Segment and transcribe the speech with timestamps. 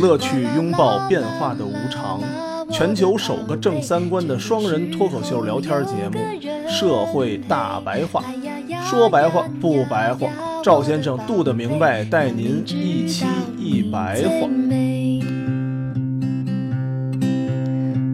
[0.00, 2.20] 乐趣，拥抱变化的无常。
[2.70, 6.18] 全球首个正三观的双人脱口秀聊天节目
[6.68, 8.22] 《社会大白话》，
[8.88, 10.28] 说白话不白话，
[10.62, 13.24] 赵先生度的明白，带您一期
[13.58, 14.48] 一白话。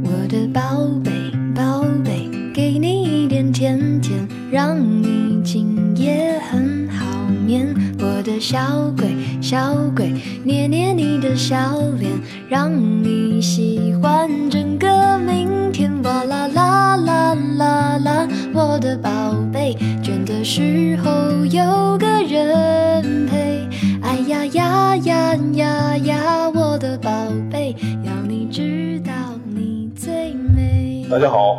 [0.05, 1.11] 我的宝贝，
[1.55, 7.05] 宝贝，给你一点甜甜，让你今夜很好
[7.45, 7.75] 眠。
[7.98, 8.59] 我的小
[8.97, 9.03] 鬼，
[9.45, 10.11] 小鬼，
[10.43, 12.11] 捏捏你的笑脸，
[12.48, 12.73] 让
[13.05, 15.92] 你喜欢整个明天。
[16.03, 19.11] 哇啦啦啦啦啦，我的宝
[19.53, 23.69] 贝，倦的时候有个人陪。
[24.03, 27.11] 哎呀呀呀呀呀，我的宝
[27.53, 29.12] 贝，要你知道
[29.45, 31.06] 你最美。
[31.11, 31.55] 大家好，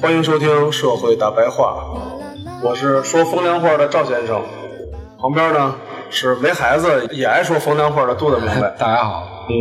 [0.00, 1.74] 欢迎收听《社会大白话》，
[2.62, 4.40] 我是说风凉话的赵先生，
[5.18, 5.74] 旁边呢
[6.14, 8.70] 是没孩子也爱说风凉话的杜大明白。
[8.78, 9.52] 大家好，嗯，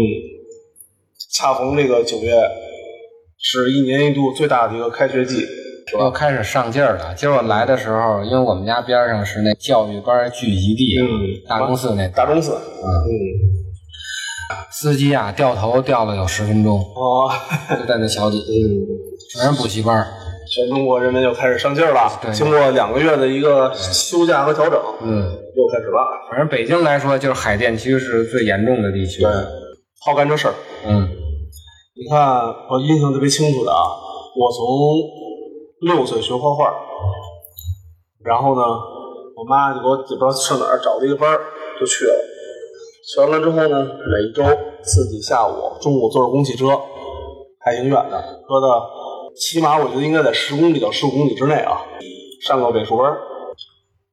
[1.34, 2.32] 恰逢这个九月，
[3.40, 5.40] 是一年一度最大的一个开学季，
[5.88, 6.04] 是吧？
[6.04, 7.16] 又开始上劲儿了。
[7.16, 13.18] 今儿我来的时候，因为我们家边上是那教育班聚集地，嗯大公司那大钟寺，嗯，嗯，
[14.72, 17.32] 司机啊掉头掉了有十分钟，哦，
[17.80, 18.62] 就在那桥底，嗯，
[19.32, 20.06] 全是补习班。
[20.54, 22.20] 全中国人民又开始上劲儿了。
[22.22, 26.00] 对经过两个月的一个休假和调整，嗯，又开始了。
[26.30, 29.24] 反正北京来说，就是海淀区是最严重的地区。
[29.24, 29.32] 对，
[30.06, 30.54] 好干这事儿。
[30.86, 31.10] 嗯，
[31.96, 33.82] 你看，我印象特别清楚的啊，
[34.36, 34.66] 我从
[35.96, 36.72] 六岁学画画，
[38.24, 38.62] 然后呢，
[39.36, 41.40] 我妈就给我也不知道上哪儿找了一个班儿，
[41.80, 42.14] 就去了。
[43.04, 44.44] 学完了之后呢，每一周
[44.84, 46.68] 自己下午、中午坐着公汽车，
[47.66, 48.68] 还挺远的，搁到
[49.36, 51.78] 起码我觉得应该在十公里到十五公里之内啊，
[52.46, 53.12] 上个美术班。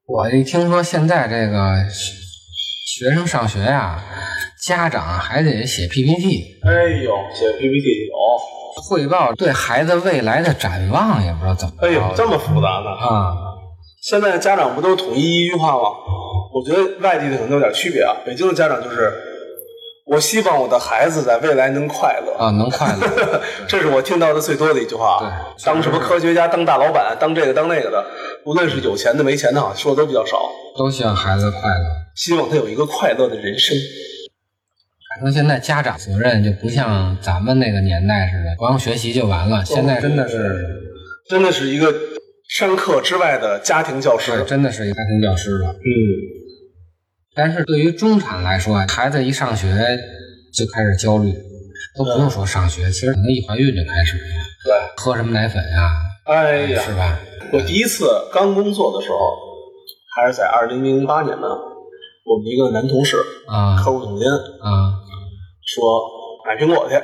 [0.07, 4.03] 我一听说现在这个学学生上学呀、
[4.67, 8.13] 家长还得写 PPT，哎呦，写 PPT 有，
[8.83, 11.87] 汇报对孩子未来的展望，也不知道怎么着。
[11.87, 12.91] 哎呦，这么复杂呢？
[12.91, 13.37] 啊，
[14.03, 15.83] 现在家长不都统一一句话吗？
[16.53, 18.17] 我觉得外地的可能有点区别啊。
[18.27, 19.13] 北京的家长就是，
[20.11, 23.41] 我希望我的孩子在未来能快乐，啊，能快乐。
[23.69, 25.19] 这是我听到的最多的一句话。
[25.21, 28.05] 对当什么科学家、当大老板、当这个当那个的，
[28.45, 30.37] 无论是有钱的没钱的，好像说的都比较少。
[30.77, 31.85] 都希望孩子快乐。
[32.17, 33.77] 希望他有一个快乐的人生。
[35.15, 39.65] 反正现在家长责任就不像咱们那个年代似的，光学习就完了。
[39.65, 40.57] 现在真的是，
[41.29, 41.95] 真的是一个
[42.49, 44.33] 上课之外的家庭教师。
[44.33, 45.69] 对，真的是一个家庭教师了。
[45.69, 45.87] 嗯，
[47.35, 49.69] 但是对于中产来说，孩子一上学
[50.53, 51.33] 就开始焦虑，
[51.97, 54.23] 都不用说上学，其实可能一怀孕就开始了，
[54.65, 54.73] 对。
[54.97, 55.93] 喝什么奶粉呀，
[56.27, 57.19] 哎呀，是吧？
[57.53, 59.17] 我第一次刚工作的时候，
[60.15, 61.47] 还是在二零零八年呢，
[62.27, 64.95] 我们一个男同事，啊客户总监啊
[65.65, 66.03] 说
[66.47, 66.97] 买苹果去。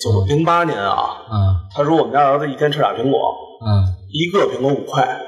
[0.00, 0.90] 就零八年啊，
[1.28, 3.18] 啊他说我们家儿子一天吃俩苹果，
[3.64, 5.20] 啊一个苹果五块。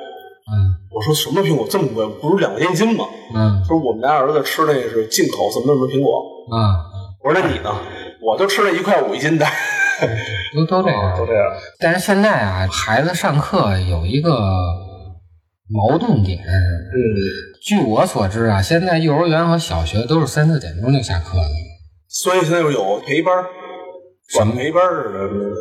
[0.87, 2.07] 嗯我说什么苹果这么贵？
[2.21, 3.05] 不是两块钱一斤吗？
[3.35, 6.23] 嗯他说我们家儿子吃那个是进口什么什么苹果。
[6.57, 6.81] 啊，
[7.23, 7.71] 我说那你呢？
[8.23, 9.45] 我就吃了一块五一斤的。
[10.55, 11.43] 都都这样，都这样。
[11.79, 14.31] 但是现在啊，孩子上课有一个
[15.69, 16.97] 矛盾点，嗯，
[17.63, 21.49] 据我所知啊，现在幼儿园和小学都是三四点钟就下课了，
[22.09, 23.45] 所以现在又有陪班儿，
[24.35, 25.57] 管陪班儿似的。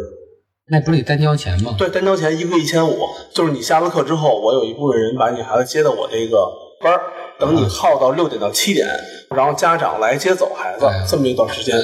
[0.67, 1.75] 那不是得单交钱吗？
[1.77, 2.97] 对，单交钱一个月一千五，
[3.33, 6.37] 就是你下了课之后，我有一部分人把你孩子接到我这个
[6.81, 7.01] 班儿，
[7.39, 8.87] 等你耗到六点到七点，
[9.35, 11.75] 然后家长来接走孩子，这么一段时间，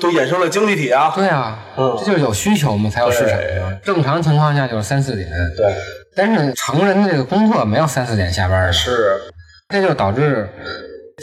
[0.00, 1.12] 都衍生了经济体啊。
[1.14, 3.38] 对啊，嗯这就是有需求嘛，才有市场。
[3.84, 5.72] 正常情况下就是三四点，对，
[6.16, 9.20] 但是成人的这个工作没有三四点下班的，是，
[9.68, 10.48] 这就导致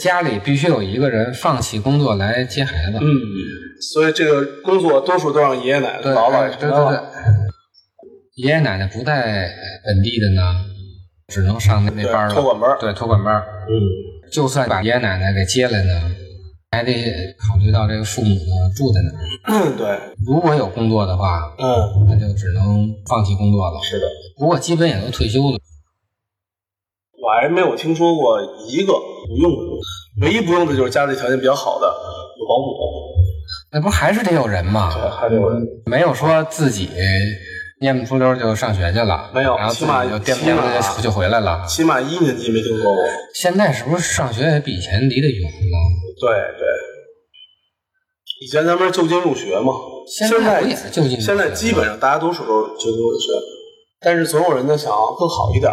[0.00, 2.98] 家里必须有一个人放弃工作来接孩子。
[2.98, 3.08] 嗯，
[3.92, 7.10] 所以这个工作多数都让爷爷奶奶、对，姥姥给对对对承担了。，
[8.36, 9.50] 爷爷奶奶不在
[9.84, 10.64] 本地的呢，
[11.28, 13.42] 只能上那那班了，托管班对，托管班。
[13.68, 13.72] 嗯，
[14.32, 16.10] 就算把爷爷奶奶给接来呢，
[16.70, 16.92] 还得
[17.38, 19.76] 考虑到这个父母呢住在哪儿。
[19.76, 23.80] 对，如果有工作的话，嗯，那就只能放弃工作了。
[23.82, 24.06] 是的，
[24.38, 25.58] 不过基本也都退休了。
[27.22, 32.74] 我还没有听说过一个不用的，唯一不用的就是家里条件比较好的有保姆，
[33.72, 34.92] 那不还是得有人吗？
[34.92, 35.64] 对，还得有人。
[35.86, 36.90] 没有说自己
[37.80, 41.64] 念不出溜就上学去了，没有然后起码己就颠起码颠就就回来了。
[41.64, 43.04] 起码一年级没听说过。
[43.34, 45.76] 现在是不是上学也比以前离得远了？
[46.20, 46.28] 对
[46.58, 46.66] 对，
[48.44, 49.72] 以前咱们是就近入学嘛，
[50.08, 53.30] 现现在也是就近现在基本上大家都是都是就近入学，
[54.00, 55.72] 但是总有人呢想要更好一点，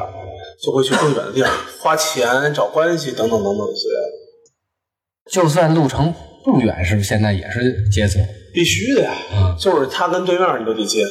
[0.63, 5.31] 就会去更远的地方花钱找关系等等等等之类的。
[5.31, 6.13] 就算路程
[6.43, 8.21] 不远，是不是现在也是接送？
[8.53, 11.05] 必须的呀，嗯就是他跟对面你都得接。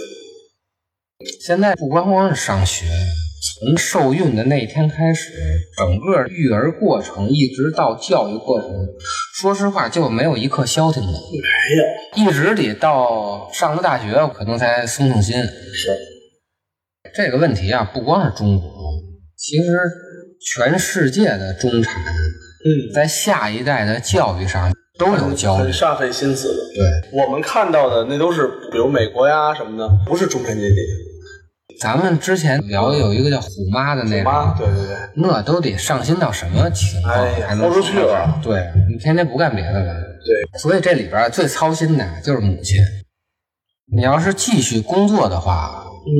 [1.40, 2.86] 现在不光光是上学，
[3.60, 5.32] 从受孕的那一天开始，
[5.76, 8.70] 整个育儿过程一直到教育过程，
[9.34, 15.36] 说实话就没有一刻消停的，没有，一直得到上了大学，可能才松松心。
[15.42, 15.96] 是
[17.14, 18.68] 这个问题啊，不光是中国，
[19.38, 19.78] 其实
[20.40, 21.94] 全世界的中产
[22.64, 25.72] 嗯，在下一代的教育上都有焦虑很。
[25.72, 26.54] 煞费心思的。
[26.74, 30.76] 对，我们看到的那都是，比如美国呀什么的，不是中产阶级。
[31.80, 37.16] 咱们之前聊有一个叫虎妈的那个，对对对，那都得上心到什么情况
[37.60, 39.94] 豁出去了对你天天不干别的了。
[39.94, 42.76] 对，所以这里边最操心的就是母亲。
[43.94, 46.10] 你要是继续工作的话，嗯，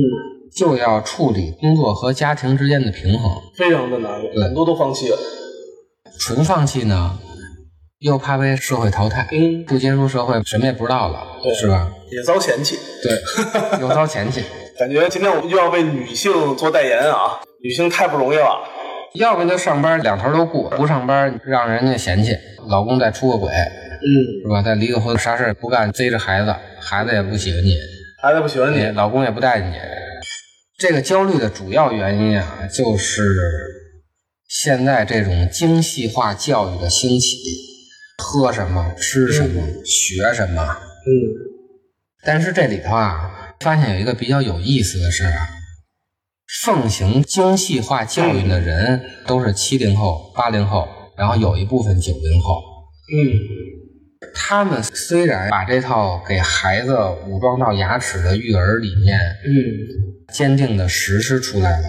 [0.55, 3.31] 就要处理工作和家庭之间的平衡。
[3.55, 5.17] 非常的难，对很多都放弃了。
[6.19, 7.17] 纯放弃呢，
[7.99, 11.91] 又怕被社会淘汰，嗯，不接触社会，什么也不知道了，对是吧？
[12.11, 12.77] 也遭嫌弃。
[13.01, 14.43] 对，又遭嫌弃。
[14.77, 18.59] 感觉今天我们又要为女性做代言啊，女性太不容易了。
[19.15, 22.37] 要不就上班两头都顾，不上班让人家嫌弃，
[22.67, 24.07] 老公再出个轨，嗯，
[24.43, 24.61] 是吧？
[24.61, 27.75] 再离个婚，啥事儿不干，追着孩子，孩子也不喜欢你，
[28.21, 29.73] 孩子不喜欢你你，老公也不带你。
[30.79, 33.21] 这个焦虑的主要原因啊，就是
[34.47, 37.37] 现在这种精细化教育的兴起，
[38.17, 40.63] 喝什么、吃什么、学什么。
[40.63, 41.11] 嗯，
[42.23, 45.49] 但是这里头啊，发现有一个比较有意思的是啊，
[46.63, 50.87] 奉行精细化教育的人都是七零后、八零后，
[51.17, 52.55] 然后有一部分九零后。
[53.11, 53.19] 嗯，
[54.49, 56.97] 他们虽然把这套给孩子
[57.27, 59.15] 武装到牙齿的育儿理念
[59.45, 59.53] 嗯，
[60.33, 61.87] 坚定的实施出来了，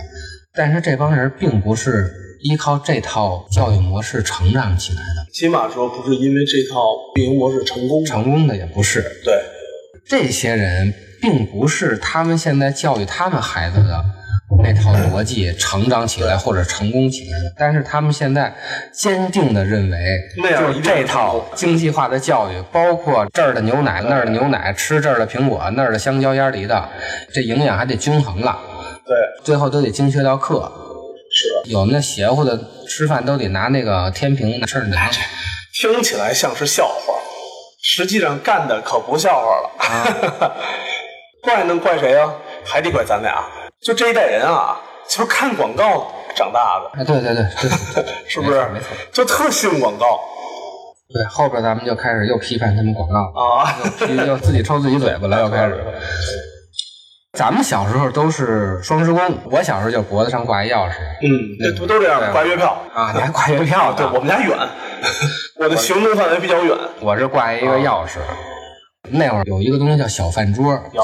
[0.53, 2.13] 但是这帮人并不是
[2.43, 6.83] 依靠这套教育模式成长起来的，起码说不是因为这套
[7.17, 8.05] 运营模式成功。
[8.05, 9.01] 成功的也不是。
[9.25, 9.43] 对，
[10.05, 14.05] 这些人并不是他们现在教育他们孩子的
[14.59, 18.53] 那套逻辑成长起来或者成功起来的，但是他们现在
[18.93, 19.99] 坚定的认为，
[20.37, 26.89] 就是这套精细化的教育，包括这儿的牛奶、那儿的牛奶，吃这儿的苹果、那儿的香蕉、烟梨的，
[27.33, 28.59] 这营养还得均衡了，
[29.07, 30.71] 对，最后都得精确到克。
[31.33, 32.59] 是的，有那邪乎的
[32.89, 35.11] 吃饭都得拿那个天平拿秤量。
[35.73, 37.15] 听起来像是笑话，
[37.81, 39.71] 实际上干的可不笑话了。
[39.79, 40.57] 啊
[41.43, 42.35] 怪能怪谁啊？
[42.65, 43.43] 还得怪咱俩。
[43.83, 44.79] 就这一代人啊，
[45.09, 47.45] 就是看广告长大的，哎，对对对
[47.95, 48.89] 对， 是不是没错？
[49.13, 50.21] 就特信广告
[51.13, 53.33] 对，后边咱们就开始又批判他们广告了。
[53.35, 53.73] 啊。
[54.07, 55.85] 批又自己抽自己嘴巴了，又开始。
[57.39, 62.31] 咱们小时候都是双职工，我小时候就脖子上挂一钥匙嗯，对不都这样吗？
[62.33, 63.93] 挂月票啊，你还挂月 票？
[63.95, 64.57] 对我们家远，
[65.59, 66.77] 我的行动范围比较远。
[67.01, 68.19] 我是挂一个钥匙。
[69.09, 71.03] 那会儿有一个东西叫小饭桌，有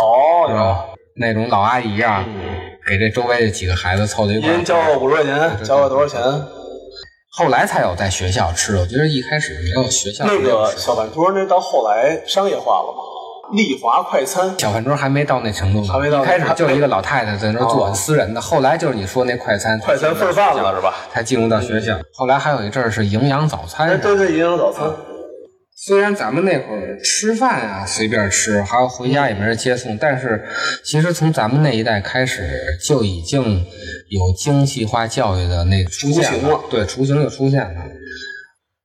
[0.55, 0.77] 有？
[1.19, 2.25] 那种老阿姨啊，
[2.87, 6.21] 给这周围的几个孩子凑到一块儿一人交个五十块钱，交个多少钱？
[7.31, 8.81] 后来才有在学校吃的。
[8.81, 13.03] 我觉得一开始没有学校那个小饭桌那到后来商业化了吗？
[13.53, 20.95] 丽华快餐，小饭桌还没到那程度呢，还没到开始就一个老太太在那做哦私人的，后来就是你说那快餐，快餐份儿饭了是吧？
[21.13, 21.97] 才进入到学校。
[22.13, 24.91] 后来还有一阵儿是营养早餐对对，营养早餐，
[25.79, 30.43] 虽然咱们那会儿吃饭啊随便吃，还有回家也没人接送，但是
[30.83, 32.49] 其实从咱们那一代开始
[32.83, 33.63] 就已经
[34.09, 37.83] 有精细化教育的那出现雏形了对，雏形就出现了。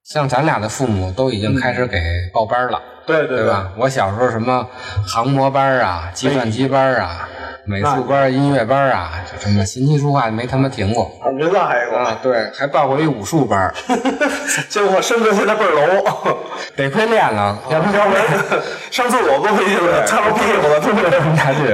[0.04, 1.98] 像咱俩的父母都已经开始给
[2.34, 3.48] 报班了，对对对？
[3.48, 3.72] 吧？
[3.78, 4.70] 我小时候什么
[5.08, 7.30] 航模班啊、计算机班啊、
[7.72, 12.20] 美术班、音乐班啊，什么琴棋书画没他妈停过啊，没赖过，啊！
[12.22, 13.74] 对，还报过一武术班，
[14.68, 16.38] 结果身子现在倍儿楼，
[16.76, 18.12] 得亏练了， 要不然
[18.92, 21.74] 上厕所都费劲了，擦着屁股了，都不下去。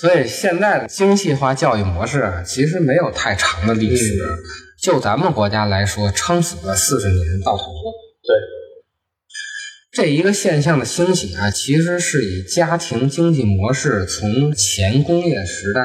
[0.00, 4.18] 所以现在的精细化教育模式啊，其实没有太长的历史。
[4.82, 7.92] 就咱们国家来说，撑死了四十年到头了。
[8.22, 8.36] 对，
[9.98, 15.82] 这一个现象的兴起啊，其实是以家庭经济模式从前工业时代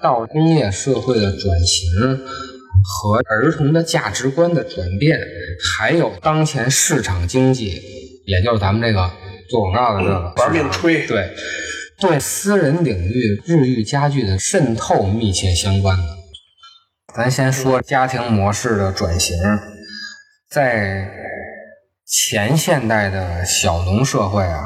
[0.00, 2.24] 到工业社会的转型
[2.84, 5.18] 和儿童的价值观的转变，
[5.76, 7.82] 还有当前市场经济，
[8.24, 9.10] 也就是咱们这个
[9.50, 11.34] 做广告的这个玩命吹，对
[11.98, 16.04] 对私人领域日益加剧的渗透密切相关的。
[17.16, 19.36] 咱先说家庭模式的转型，
[20.48, 21.10] 在
[22.06, 24.64] 前现代的小农社会啊，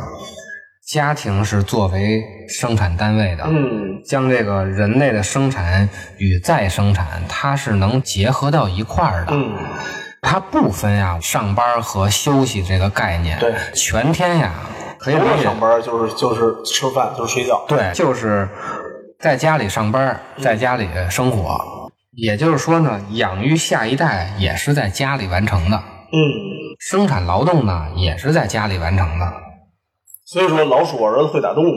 [0.86, 9.32] 家庭是作为生产单位的，嗯将这个人类的生产与再生产，它是能结合到一块儿的。
[9.32, 9.54] 嗯，
[10.22, 14.52] 它不分呀上班和休息这个概念，对全天呀
[14.98, 17.64] 可以除理解了上班就是就是吃饭就是睡觉。
[17.68, 18.48] 对，就是
[19.20, 21.56] 在家里上班，在家里生活。
[22.16, 26.18] 也就是说呢，养育下一代也是在家里完成的，嗯，
[26.78, 29.32] 生产劳动呢也是在家里完成的。
[30.24, 31.70] 所以说老鼠儿子会打洞嘛。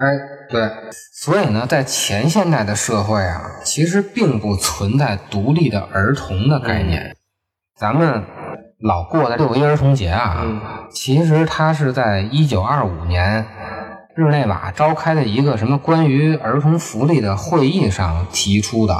[0.00, 0.06] 哎，
[0.48, 0.70] 对，
[1.12, 7.16] 所以呢，在前现代的社会啊，其实并不存在独立的儿童的概念。
[7.76, 8.24] 咱们
[8.80, 10.60] 老过的六一儿童节啊，嗯
[10.90, 13.44] 其实它是在一九二五年
[14.14, 18.94] 日内瓦召开的一个什么关于儿童福利的会议上提出的。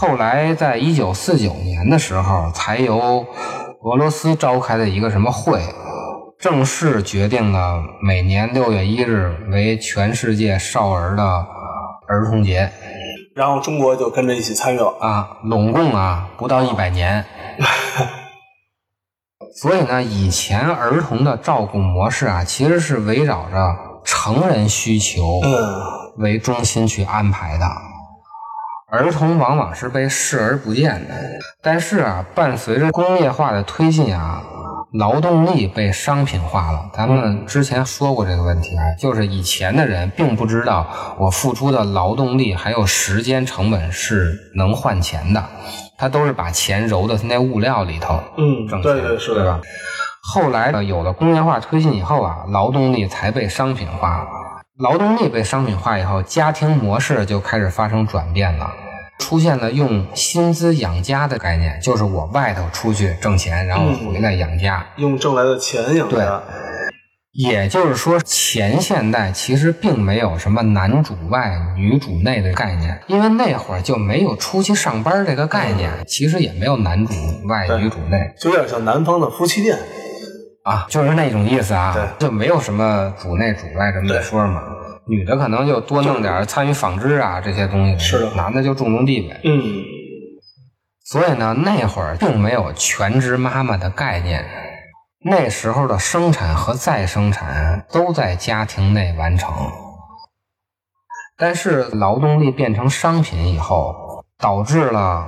[0.00, 3.26] 后来在一九四九年的时候，才由
[3.82, 5.62] 俄罗斯召开的一个什么会，
[6.38, 11.22] 正式决定了每年六月一日为全世界少儿的
[12.08, 12.72] 儿童节
[13.36, 14.96] 然后中国就跟着一起参与了。
[15.00, 17.24] 啊，拢共啊不到一百年。
[19.54, 25.52] 所以呢，以前儿童的照顾模式啊，其实是围绕着成人需求嗯，
[26.16, 27.64] 为中心去安排的。
[28.90, 31.14] 儿童往往是被视而不见的，
[31.62, 34.42] 但是啊，伴随着工业化的推进啊，
[34.94, 36.90] 劳动力被商品化了。
[36.94, 40.86] 咱们之前说过这个问题啊，就是以前的人并不知道
[41.18, 45.44] 我付出的劳动力还有时间成本是能换钱的，
[45.98, 49.60] 他都是把钱揉到那物料里头，嗯挣钱，对对是的对吧？
[50.22, 54.26] 后来呢，有了工业化推进以后啊，劳动力才被商品化。
[54.78, 58.70] 劳动力被商品化以后，家庭模式就开始发生转变了，
[59.18, 64.86] 出现了用薪资养家的概念，就是我外头出去挣钱，然后回来养家。
[64.94, 66.40] 用挣来的钱养家。
[67.32, 77.12] 也就是说，前现代其实并没有什么男主外女主内的概念，因为那会儿就没有出去上班这个概念，其实也没有男主
[77.48, 78.32] 外女主内。
[78.38, 79.76] 就有点像南方的夫妻店。
[80.68, 84.62] 啊，就是那种意思啊，对就没有什么主内主外这么一说嘛。
[85.06, 89.40] 女的可能就多弄点参与纺织啊这些东西，是的男的就重农地呗。
[89.44, 89.82] 嗯，
[91.06, 94.44] 所以呢，那会儿并没有全职妈妈的概念，
[95.24, 99.50] 那时候的生产和再生产都在家庭内完成。
[101.38, 103.94] 但是劳动力变成商品以后，
[104.38, 105.26] 导致了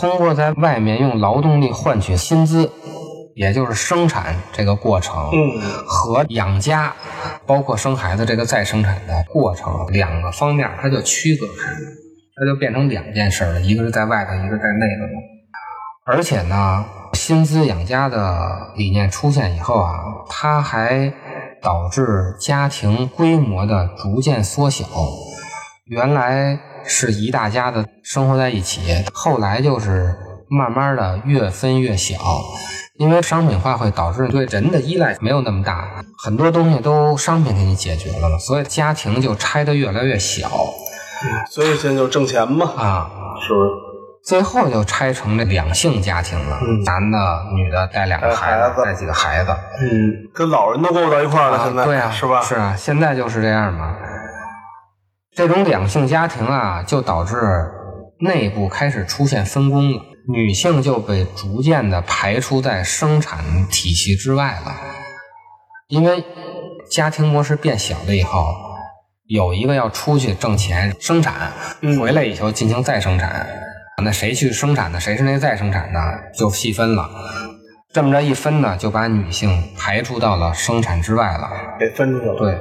[0.00, 2.70] 通过在外面用劳动力换取薪资，
[3.38, 6.92] 也就是生产这个过程，嗯和养家，
[7.46, 11.86] 包括生孩子这个再生产的过程两个方面，它就区隔开了，
[12.34, 15.22] 它就变成两件事了，一个是在外头，一个在内头了。
[16.04, 19.94] 而且呢，薪资养家的理念出现以后啊，
[20.28, 21.12] 它还
[21.62, 24.84] 导致家庭规模的逐渐缩小。
[25.84, 28.80] 原来是一大家子生活在一起，
[29.14, 30.12] 后来就是
[30.50, 32.16] 慢慢的越分越小，
[32.96, 40.48] 因为商品化会导致对人的依赖没有那么大，很多东西都商品给你解决了嘛，所以家庭就拆的越来越小
[41.50, 43.10] 所以现在就挣钱嘛，啊。
[43.40, 43.70] 是不是？
[44.24, 47.18] 最后就拆成这两性家庭了，嗯男的、
[47.54, 49.50] 女的带两个孩子带几个孩子，
[49.80, 52.40] 嗯，跟老人都够到一块儿了，现在对啊，是吧？
[52.42, 53.96] 是啊，现在就是这样嘛。
[55.34, 57.36] 这种两性家庭啊，就导致
[58.18, 64.76] 内部开始出现分工了，女性就被逐渐的排除在生产体系之外了。
[65.88, 66.22] 因为
[66.90, 68.46] 家庭模式变小了以后，
[69.26, 73.48] 有一个要出去挣钱生产，嗯回来以后进行再生产，
[74.04, 75.98] 那谁去生产的，谁是那再生产的，
[76.36, 77.08] 就细分了。
[77.90, 81.50] 这么着一分呢，就把女性排除到了生产之外了。
[81.80, 82.34] 给分出去了。
[82.34, 82.58] 对，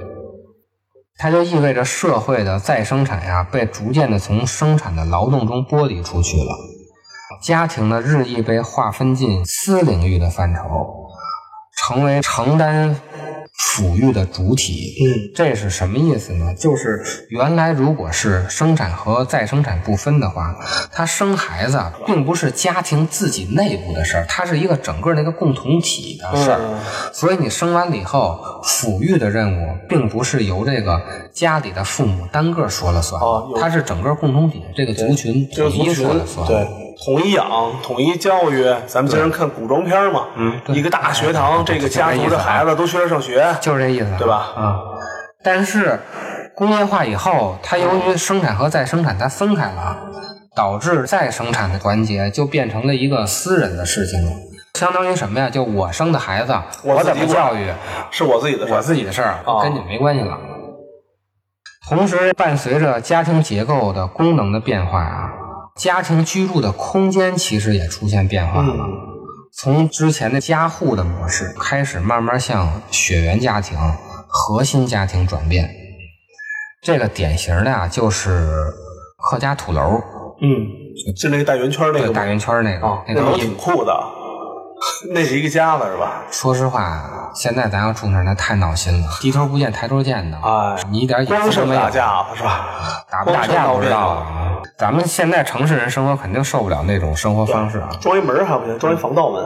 [1.17, 6.55] 它就意味着社会的再生产呀，被逐渐的从生产的劳动中剥离出去了。
[7.41, 11.09] 家庭呢，日益被划分进私领域的范畴，
[11.77, 12.95] 成为承担
[13.75, 14.95] 抚育的主体。
[15.03, 16.53] 嗯，这是什么意思呢？
[16.53, 20.55] 就是原来如果是生产和再生产不分的话，
[20.91, 26.59] 他生孩子啊并不是家庭自己内部的事儿，它是一个整个那个共同体的事儿。
[26.61, 26.77] 嗯
[27.13, 31.01] 所以你生完了以后，抚育的任务并不是由这个
[31.33, 33.19] 家里的父母单个说了算，
[33.59, 36.45] 它是整个共同体这个族群这个族群统一说了算。
[36.45, 36.67] 对，
[37.05, 37.47] 统一养，
[37.83, 38.63] 统一教育。
[38.87, 44.35] 咱们经常看古装片嘛，嗯一个大学堂，这个家族的孩子都去那儿上学，就是这意思，对吧？
[44.55, 44.79] 啊、
[45.43, 45.99] 但是
[46.55, 49.97] 工业化以后，它由于生产和再生产它分开了，
[50.55, 54.31] 导致再生产的环节就变成了一个私人的事情了。
[54.79, 55.49] 相当于什么呀？
[55.49, 57.71] 就我生的孩子，我怎么教育，
[58.11, 60.37] 是我自己的事我自己的事儿，啊跟你没关系了。
[61.89, 65.31] 同时，伴随着家庭结构的功能的变化啊，
[65.77, 68.73] 家庭居住的空间其实也出现变化了。
[68.73, 69.17] 嗯
[69.59, 73.75] 从之前的家户的模式开始，慢慢向血缘家庭、
[74.27, 75.67] 核心家庭转变。
[76.83, 78.71] 这个典型的啊，就是
[79.17, 79.81] 客家土楼，
[80.41, 80.67] 嗯，
[81.15, 83.91] 进那个大圆圈那个大圆圈那个，啊，那个一那楼挺酷的，
[85.13, 86.23] 那是一个家了是吧？
[86.31, 91.89] 说实话，现在咱要住那儿，那太闹心了，低头不见抬头见的，哎你一点隐私都没有打。
[91.89, 92.67] 架是吧？
[93.11, 94.57] 打不打架不知道啊。
[94.77, 97.89] 咱们现在城市人生活肯定受不了那种生活方式啊。
[97.99, 99.43] 装一门还不行，装一防盗门。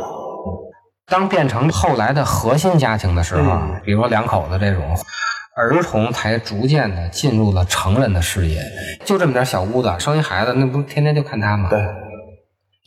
[1.08, 4.98] 当变成后来的核心家庭的时候，嗯比如说两口子这种，
[5.58, 8.62] 儿童才逐渐的进入了成人的视野。
[9.06, 11.68] 就这么点小屋子，生一孩子，那不天天就看他吗？
[11.70, 11.80] 对，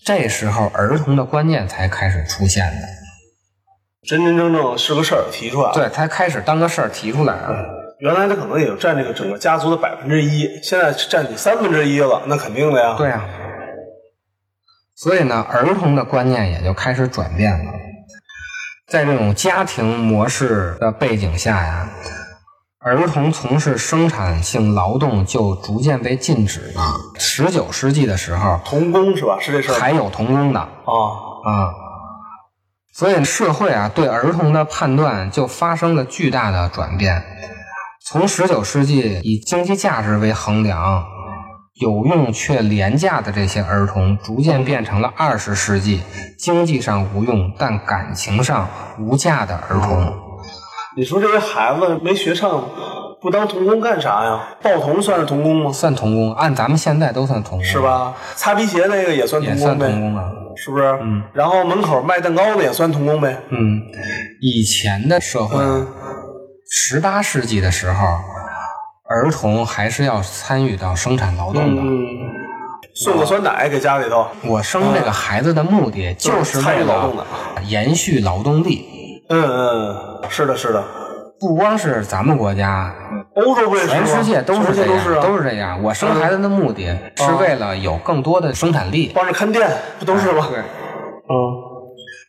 [0.05, 2.87] 这时候儿童的观念才开始出现的，
[4.07, 5.75] 真真正正是个事儿提出来了。
[5.75, 7.65] 对，才开始当个事儿提出来啊。
[8.01, 12.97] 原来他可能也就占这个整个家族的百分之一，现在占你三分之一了，那肯定的呀。
[12.99, 13.25] 对啊，
[14.95, 17.73] 所以呢，儿童的观念也就开始转变了。
[18.89, 21.89] 在这种家庭模式的背景下呀，
[22.87, 26.83] 儿童从事生产性劳动就逐渐被禁止了。
[27.15, 29.39] 十九世纪的时候，童工是吧？
[29.41, 30.69] 是这事儿还有童工的啊。
[31.47, 31.73] 啊，
[32.93, 37.25] 所以社会啊对儿童的判断就发生了巨大的转变。
[38.05, 41.07] 从十九世纪以经济价值为衡量，
[41.81, 46.03] 有用却廉价的这些儿童，逐渐变成了二十世纪
[46.39, 50.15] 经济上无用但感情上无价的儿童。
[50.97, 52.65] 你说这些孩子没学上，
[53.21, 54.41] 不当童工干啥呀？
[54.63, 55.73] 报童算是童工吗？
[55.73, 57.81] 算童工，按咱们现在都算童工，是？
[57.81, 58.15] 吧？
[58.37, 60.31] 擦皮鞋那个也算也算童工呗，童工啊。
[60.57, 60.85] 是不是？
[61.03, 61.23] 嗯。
[61.33, 63.37] 然后门口卖蛋糕的也算童工呗。
[63.49, 63.81] 嗯，
[64.41, 65.87] 以前的社会，嗯
[66.71, 68.07] 十八世纪的时候，
[69.09, 71.83] 儿童还是要参与到生产劳动的。
[71.83, 72.07] 嗯，
[72.95, 74.27] 送个酸奶给家里头。
[74.45, 78.87] 我生这个孩子的目的就是参为与劳动的了延续劳动力，
[79.29, 80.83] 嗯嗯，是的，是的。
[81.41, 82.95] 不光是咱们国家，
[83.35, 83.95] 欧洲不也是吗？
[83.95, 85.83] 全世界都是这样，都是这样。
[85.83, 90.47] 我生孩子的目的是为了有更多的生产力，帮着看店，不都是吗？
[90.49, 90.59] 对。
[90.61, 91.35] 嗯，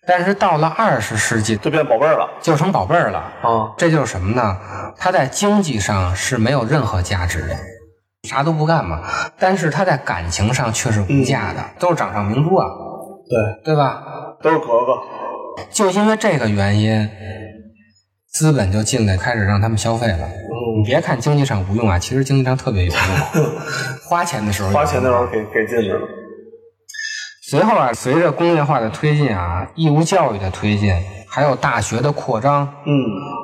[0.08, 2.28] 但是到了二十世纪，就变宝贝儿了。
[2.42, 3.20] 就成宝贝儿了。
[3.42, 4.58] 啊，这就是什么呢？
[4.98, 7.56] 他在经济上是没有任何价值的，
[8.28, 9.02] 啥都不干嘛。
[9.38, 12.66] 但是他在感情上却是无价的，都是掌上明珠啊，
[13.30, 14.04] 对，对吧？
[14.42, 14.98] 都是格格。
[15.72, 17.10] 就因为这个原因，
[18.32, 20.20] 资本就进来，开始让他们消费了。
[20.20, 23.02] 嗯你别看经济上无用啊，其实经济上特别有用。
[24.10, 26.00] 花钱的时候，花钱的时候给给进去了。
[27.50, 30.94] 随后啊，随着工业化的推进啊，义务教育的推进，
[31.30, 32.94] 还有大学的扩张，嗯，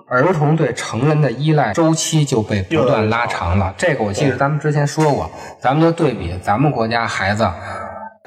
[0.10, 3.74] 儿童对成人的依赖周期就被不断拉长了。
[3.78, 7.50] 这个我记得咱们之前说过，咱们就对比咱们国家孩子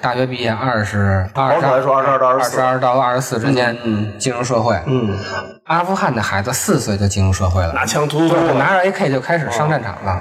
[0.05, 4.79] 大学毕业二十二保守来说22到24二十二到二十四之间，嗯，进入社会。
[4.85, 5.19] 嗯，
[5.65, 8.53] 阿富汗的孩子四岁就进入社会了，拿枪突突突。
[8.53, 10.21] 拿着 AK 就开始上战场了。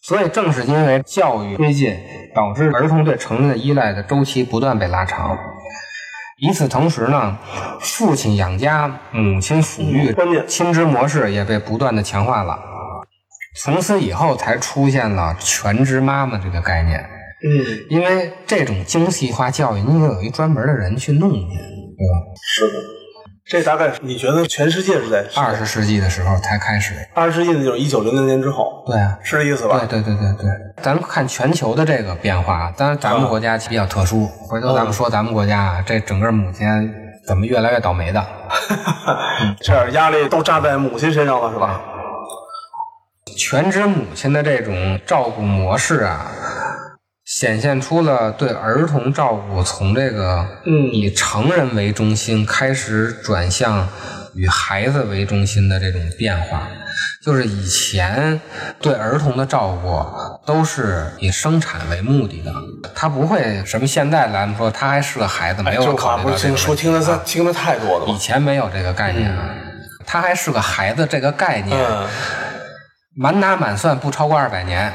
[0.00, 1.94] 所以正是因为教育推进，
[2.34, 5.36] 导致儿童对成人的依赖的周期不断被拉长。
[6.38, 7.36] 与此同时呢，
[7.80, 12.58] 父亲养家、母亲抚育嗯关键亲职模式也被不断的强化了。
[13.62, 17.06] 从此以后，才出现了全职妈妈这个概念。
[17.44, 22.14] 嗯，因为这种精细化教育，你得有一专门的人去弄去，对吧？
[22.54, 22.74] 是的。
[23.44, 26.94] 这大概你觉得全世界是在二十世纪的时候才开始。
[27.12, 29.78] 二十世纪的就是一九零零年之后，对啊，是这意思吧？
[29.80, 30.50] 对对对对对，
[30.80, 34.26] 咱们看全球的这个变化，当然咱们国家比较特殊。
[34.48, 36.66] 回头咱们说咱们国家啊，这整个母亲
[37.26, 38.24] 怎么越来越倒霉的？
[39.60, 41.80] 这点压力都扎在母亲身上了，是吧？
[43.36, 46.30] 全职母亲的这种照顾模式啊，
[47.34, 53.88] 显现出了对儿童照顾从这个嗯以成人为中心开始转向
[54.34, 56.68] 以孩子为中心的这种变化。
[57.24, 58.38] 就是以前
[58.82, 60.04] 对儿童的照顾
[60.44, 62.52] 都是以生产为目的的，
[62.94, 68.18] 他不会什么现在咱们说他还是个孩子，没有这考虑到这个说听的太听的太多了以？
[68.18, 69.54] 前没有这个概念啊，
[70.04, 71.80] 他还是个孩子这个概念。
[71.80, 72.06] 嗯，
[73.14, 74.92] 满打满算不超过二百年，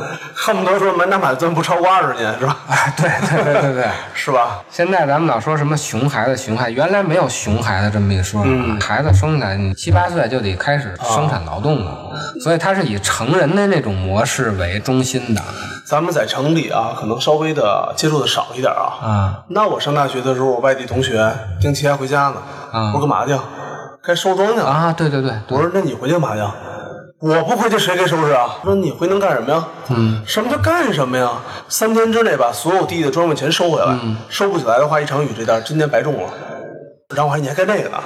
[0.34, 2.56] 恨不得说门当买尊不超过二十年，是吧？
[2.68, 3.88] 哎，对对对对对。
[4.14, 4.60] 是吧？
[4.70, 8.42] 现在咱们老说什么熊孩子，熊孩子，原来没有熊孩子这么一说。
[8.44, 11.92] 嗯孩子生下来，你七八岁就得开始生产劳动了，
[12.42, 15.42] 所以它是以成人的那种模式为中心的。
[15.88, 19.06] 咱们在城里啊，可能稍微的接触的少一点啊。
[19.06, 22.36] 啊那我上大学的时候，我外地同学定期还回家呢。
[22.72, 23.38] 啊我说干嘛去？
[24.02, 24.66] 该收庄去了。
[24.66, 26.40] 啊，对对对对，我说那你回去干嘛去？
[27.18, 28.58] 我不回去谁给收拾啊？
[28.62, 29.66] 说你回能干什么呀？
[29.88, 31.30] 嗯，什么叫干什么呀？
[31.66, 36.30] 三天之内把所有地的庄稼全收回来，嗯收不起来的话，一场雨这单今天白种了。
[37.14, 37.98] 然后我还你还干这个呢？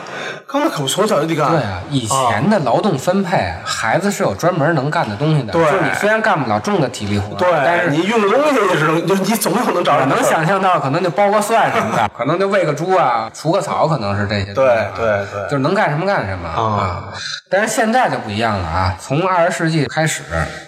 [0.51, 1.51] 刚才可不从小就得干。
[1.51, 5.53] 对啊，以前的劳动分配，孩子是有专门能干的东西的。
[5.53, 14.91] 对就是你虽然干不了重的体力活，对，但是你运个东西也是能，就是你总有能找着能想象到，可能就剥个蒜什么的， 可能就喂个猪啊，除个草，可能是这些东西啊。
[14.97, 17.13] 对对对就是能干什么干什么啊。
[17.49, 20.23] 但是现在就不一样了啊，从二十世纪开始，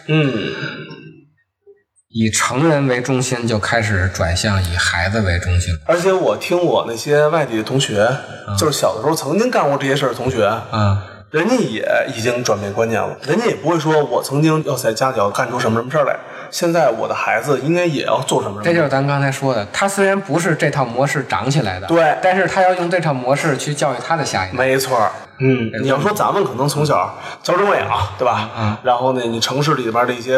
[0.07, 0.33] 嗯，
[2.13, 5.75] 以成人为中心，就开始转向以孩子为中心。
[5.87, 8.07] 而且我听我那些外地的同学，
[8.59, 10.99] 就是小的时候曾经干过这些事儿的同学，嗯，
[11.31, 11.83] 人家也
[12.15, 16.15] 已经转变观念了，人家也不会说我曾经要在家里要干出什么什么事儿来，
[16.51, 18.71] 现在我的孩子应该也要做什么什么事。
[18.71, 24.59] 这就是咱刚才说的，他虽然不是这套模式长起来的，对但是他要用这套模式去教育他的下一代。
[24.59, 28.49] 没错儿，嗯，你要说咱们可能从小娇生惯养，对吧？
[28.57, 30.37] 嗯然后呢，你城市里边的一些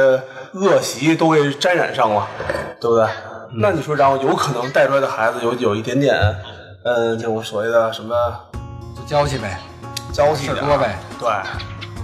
[0.53, 2.27] 恶习都给沾染上了，
[2.81, 3.07] 对不对？
[3.57, 6.15] 那你说，然后有可能带出来的孩子有有一点点，
[6.85, 8.15] 嗯，这种所谓的什么
[8.97, 9.59] 就娇气呗。
[10.13, 10.99] 娇气点多呗。
[11.19, 11.29] 对。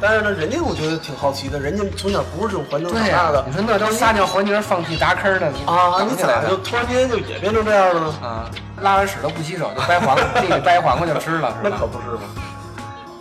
[0.03, 8.15] 但是呢，人家我觉得挺好奇的，人家从小不是这种环境长、大的，你说那都撒尿和泥、放屁砸坑的啊，你咋就突然间就也变成这样了呢？
[8.23, 8.51] 啊？
[8.81, 11.87] 拉完屎都不洗手就掰黄瓜， 地里掰黄瓜就吃了，是吧那可？
[11.87, 12.23] 不是嘛，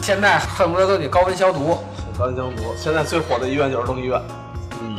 [0.02, 1.78] 现在恨不得都得高温消毒。
[2.18, 2.74] 高温消毒。
[2.78, 4.20] 现在最火的医院就是儿童医院。
[4.82, 4.98] 嗯，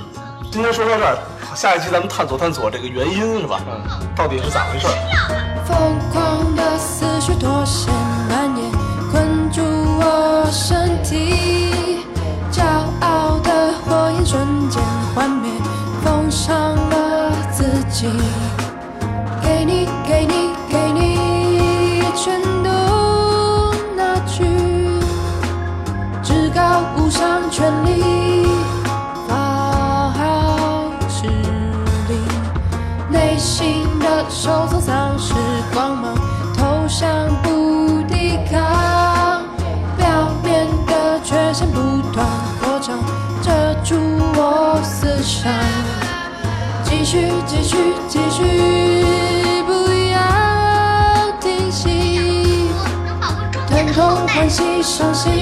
[0.50, 1.18] 今天说到这儿，
[1.54, 3.60] 下一期咱们探索探索这个原因是吧？
[3.66, 4.94] 嗯，到底是咋回事儿？
[5.64, 7.92] 疯狂的思绪脱线
[8.28, 8.70] 蔓延，
[9.10, 12.04] 困住我身体。
[12.50, 12.62] 骄
[13.00, 14.82] 傲的火焰瞬间
[15.14, 15.50] 幻灭，
[16.04, 18.08] 封上了自己。
[19.42, 21.18] 给你，给你，给你，
[34.40, 35.34] 的收藏丧失
[35.74, 36.14] 光芒，
[36.56, 39.42] 投降不抵抗，
[39.98, 40.06] 表
[40.42, 42.26] 面的缺陷不断
[42.58, 42.98] 扩张，
[43.42, 43.50] 遮
[43.84, 43.96] 住
[44.34, 45.52] 我思想。
[46.82, 47.76] 继续，继续，
[48.08, 49.04] 继续，
[49.66, 49.72] 不
[50.10, 52.70] 要停息，
[53.68, 55.32] 疼痛、欢喜、伤心，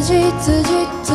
[0.00, 1.12] 自己自己自